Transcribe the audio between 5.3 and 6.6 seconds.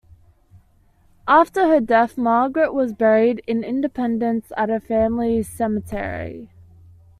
cemetery.